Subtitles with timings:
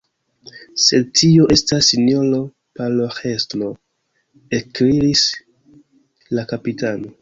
[0.83, 2.41] Sed tio estas sinjoro
[2.81, 3.71] paroĥestro,
[4.63, 5.27] ekkriis
[6.37, 7.19] la kapitano.